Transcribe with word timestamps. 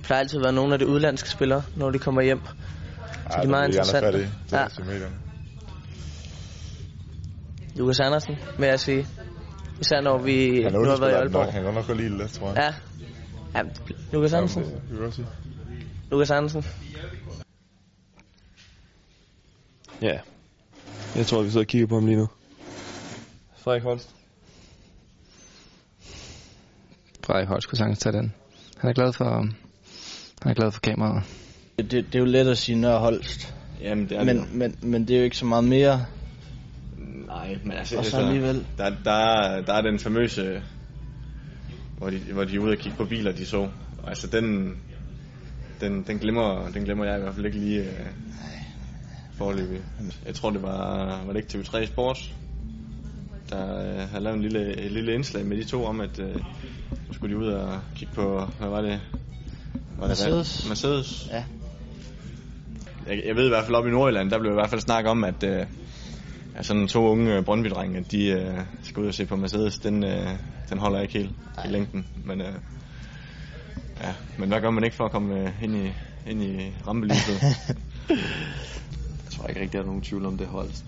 det 0.00 0.06
plejer 0.06 0.20
altid 0.20 0.38
at 0.38 0.44
være 0.44 0.52
nogle 0.52 0.72
af 0.72 0.78
de 0.78 0.86
udlandske 0.86 1.28
spillere, 1.30 1.62
når 1.76 1.90
de 1.90 1.98
kommer 1.98 2.22
hjem. 2.22 2.40
Så 2.46 2.52
Ja, 3.36 3.40
de 3.40 3.46
er 3.46 3.50
meget 3.50 3.66
interessante. 3.68 4.06
fat 4.12 4.14
i. 4.14 4.22
Det 4.22 4.52
Ja. 4.52 4.56
er. 5.04 5.08
Lukas 7.76 8.00
Andersen, 8.00 8.36
vil 8.58 8.68
jeg 8.68 8.80
sige. 8.80 9.06
Især 9.80 10.00
når 10.00 10.18
vi 10.18 10.62
Han 10.62 10.72
nu 10.72 10.84
har 10.84 10.96
været 11.00 11.10
i 11.10 11.14
Aalborg. 11.14 11.44
nok. 11.44 11.52
Han 11.54 11.64
kan 11.64 11.74
nok 11.74 11.86
godt 11.86 11.98
lide 11.98 12.10
det 12.10 12.18
lidt, 12.18 12.32
tror 12.32 12.48
jeg. 12.52 12.74
Ja. 13.54 13.58
ja 13.58 13.64
Lukas 14.12 14.32
Andersen. 14.32 14.62
Ja, 14.62 15.04
det. 15.06 15.26
Lukas 16.10 16.30
Andersen. 16.30 16.64
Ja. 20.02 20.18
Jeg 21.16 21.26
tror, 21.26 21.42
vi 21.42 21.48
sidder 21.50 21.64
og 21.64 21.66
kigger 21.68 21.86
på 21.86 21.94
ham 21.94 22.06
lige 22.06 22.16
nu. 22.18 22.28
Frederik 23.58 23.82
Holst. 23.82 24.10
Frederik 27.24 27.48
Holst 27.48 27.68
kunne 27.68 27.78
sagtens 27.78 27.98
tage 27.98 28.12
den. 28.12 28.34
Han 28.78 28.90
er 28.90 28.94
glad 28.94 29.12
for, 29.12 29.48
han 30.42 30.50
er 30.50 30.54
glad 30.54 30.72
for 30.72 30.80
kameraet. 30.80 31.22
Det, 31.78 31.90
det, 31.90 32.04
det 32.06 32.14
er 32.14 32.18
jo 32.18 32.24
let 32.24 32.48
at 32.48 32.58
sige 32.58 32.80
Nørre 32.80 32.98
Holst. 32.98 33.54
Jamen, 33.80 34.08
det 34.08 34.18
er 34.18 34.24
Men, 34.24 34.36
det 34.36 34.42
jo. 34.42 34.48
men, 34.58 34.76
men 34.82 35.08
det 35.08 35.14
er 35.14 35.18
jo 35.18 35.24
ikke 35.24 35.36
så 35.36 35.44
meget 35.46 35.64
mere. 35.64 36.06
Nej, 37.26 37.58
men 37.64 37.72
altså, 37.72 37.96
Og 37.98 38.04
så 38.04 38.16
altså 38.16 38.28
alligevel. 38.28 38.66
der, 38.78 38.90
der, 39.04 39.10
er, 39.12 39.60
der 39.62 39.72
er 39.74 39.80
den 39.82 39.98
famøse, 39.98 40.62
hvor 41.98 42.10
de, 42.10 42.18
hvor 42.18 42.44
de 42.44 42.56
er 42.56 42.60
ude 42.60 42.72
og 42.72 42.78
kigge 42.78 42.96
på 42.98 43.04
biler, 43.04 43.32
de 43.32 43.46
så. 43.46 43.56
Og 44.02 44.08
altså, 44.08 44.26
den, 44.26 44.76
den, 45.80 46.02
den, 46.02 46.18
glemmer, 46.18 46.68
den 46.74 46.84
glemmer 46.84 47.04
jeg 47.04 47.18
i 47.18 47.20
hvert 47.22 47.34
fald 47.34 47.46
ikke 47.46 47.58
lige 47.58 47.80
øh, 47.80 48.06
forløbig. 49.38 49.80
Jeg 50.26 50.34
tror, 50.34 50.50
det 50.50 50.62
var, 50.62 51.06
var 51.26 51.32
det 51.32 51.36
ikke 51.36 51.68
TV3 51.68 51.86
Sports, 51.86 52.34
der 53.50 53.78
øh, 53.78 54.08
havde 54.10 54.24
lavet 54.24 54.36
en 54.36 54.42
lille, 54.42 54.76
et 54.84 54.92
lille 54.92 55.14
indslag 55.14 55.46
med 55.46 55.56
de 55.56 55.64
to 55.64 55.84
om, 55.84 56.00
at 56.00 56.18
øh, 56.18 56.36
skulle 57.12 57.34
de 57.34 57.40
ud 57.40 57.46
og 57.48 57.80
kigge 57.96 58.14
på, 58.14 58.48
hvad 58.58 58.68
var 58.68 58.80
det? 58.80 59.00
Var 60.00 60.06
det 60.06 60.08
Mercedes. 60.08 60.68
Mercedes. 60.68 61.28
Ja. 61.30 61.44
Jeg, 63.06 63.22
jeg 63.26 63.36
ved 63.36 63.46
i 63.46 63.48
hvert 63.48 63.64
fald 63.64 63.76
op 63.76 63.86
i 63.86 63.90
Nordjylland, 63.90 64.30
der 64.30 64.38
blev 64.38 64.52
i 64.52 64.54
hvert 64.54 64.70
fald 64.70 64.80
snak 64.80 65.06
om, 65.06 65.24
at 65.24 65.42
øh, 65.42 65.66
at 66.54 66.66
sådan 66.66 66.88
to 66.88 67.08
unge 67.08 67.42
Brøndby-drenge, 67.42 68.04
de 68.10 68.26
øh, 68.26 68.60
skal 68.82 69.02
ud 69.02 69.08
og 69.08 69.14
se 69.14 69.26
på 69.26 69.36
Mercedes, 69.36 69.78
den, 69.78 70.04
øh, 70.04 70.28
den 70.70 70.78
holder 70.78 71.00
ikke 71.00 71.12
helt 71.12 71.30
i 71.64 71.68
længden. 71.68 72.06
Men, 72.24 72.40
øh, 72.40 72.54
ja, 74.00 74.14
men 74.38 74.48
hvad 74.48 74.60
gør 74.60 74.70
man 74.70 74.84
ikke 74.84 74.96
for 74.96 75.04
at 75.04 75.10
komme 75.10 75.40
øh, 75.40 75.62
ind 75.62 75.76
i, 75.76 75.92
ind 76.30 76.42
i 76.42 76.72
rampelyset? 76.86 77.42
Jeg 79.24 79.36
tror 79.36 79.46
ikke 79.46 79.60
rigtig, 79.60 79.72
der 79.72 79.82
er 79.82 79.86
nogen 79.86 80.02
tvivl 80.02 80.26
om 80.26 80.38
det 80.38 80.46
Holst. 80.46 80.84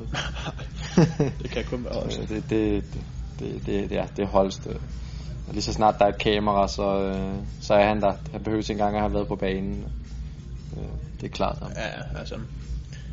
det 1.43 1.51
kan 1.51 1.65
kun 1.65 1.85
være 1.85 2.11
Så 2.11 2.21
det, 2.21 2.29
det, 2.29 2.51
det, 2.51 2.85
det, 3.39 3.67
det, 3.67 3.91
det, 3.91 3.99
er, 3.99 4.07
det 4.07 4.23
er 4.23 4.27
Holst. 4.27 4.69
Øh. 5.53 5.55
Og 5.55 5.55
lige 5.55 5.63
så 5.63 5.73
snart 5.73 5.99
der 5.99 6.05
er 6.05 6.09
et 6.09 6.19
kamera, 6.19 6.69
så, 6.69 7.01
øh, 7.01 7.35
så 7.61 7.75
er 7.75 7.87
han 7.87 8.01
der. 8.01 8.15
Han 8.33 8.43
behøver 8.43 8.61
ikke 8.63 8.73
engang 8.73 8.95
at 8.97 9.01
have 9.03 9.15
været 9.15 9.29
på 9.29 9.37
banen. 9.37 9.85
Øh, 10.77 10.83
Det 11.21 11.27
er 11.27 11.31
klart 11.33 11.59
ham. 11.63 11.71
Ja, 11.77 12.19
altså, 12.19 12.35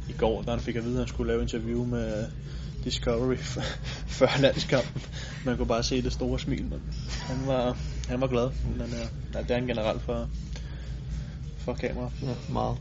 i 0.09 0.13
går, 0.13 0.41
da 0.41 0.51
han 0.51 0.59
fik 0.59 0.75
at 0.75 0.83
vide, 0.83 0.93
at 0.93 0.99
han 0.99 1.07
skulle 1.07 1.31
lave 1.31 1.41
interview 1.41 1.85
med 1.85 2.27
Discovery 2.83 3.35
f- 3.55 3.77
før 4.07 4.27
landskampen. 4.41 5.01
Man 5.45 5.57
kunne 5.57 5.67
bare 5.67 5.83
se 5.83 6.01
det 6.01 6.13
store 6.13 6.39
smil, 6.39 6.63
men 6.63 6.81
han 7.21 7.47
var, 7.47 7.77
han 8.09 8.21
var 8.21 8.27
glad. 8.27 8.49
Men 8.65 8.81
uh, 8.81 9.39
det 9.43 9.51
er 9.51 9.55
han 9.55 9.67
generelt 9.67 10.01
for, 10.01 10.27
for 11.57 11.73
kamera. 11.73 12.09
Ja, 12.21 12.33
meget. 12.49 12.77